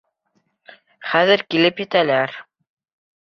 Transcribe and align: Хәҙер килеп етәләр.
Хәҙер 1.09 1.43
килеп 1.55 1.83
етәләр. 1.83 2.35